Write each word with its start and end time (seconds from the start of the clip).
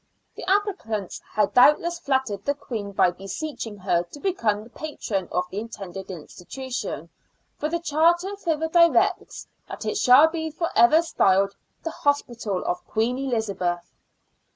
The 0.35 0.43
applicants 0.49 1.21
had 1.33 1.53
doubtless 1.53 1.99
flattered 1.99 2.43
the 2.43 2.55
Queen 2.55 2.91
by 2.91 3.11
beseeching 3.11 3.77
her 3.77 4.01
to 4.01 4.19
become 4.19 4.63
the 4.63 4.71
patron 4.71 5.27
of 5.31 5.43
the 5.51 5.59
intended 5.59 6.09
institution, 6.09 7.09
for 7.59 7.69
the 7.69 7.79
charter 7.79 8.35
further 8.37 8.67
directs 8.67 9.45
that 9.67 9.85
it 9.85 9.97
shall 9.99 10.27
be 10.27 10.49
for 10.49 10.71
ever 10.75 11.03
styled 11.03 11.55
the 11.83 11.91
Hospital 11.91 12.65
of 12.65 12.83
Queen 12.87 13.19
Elizabeth. 13.19 13.93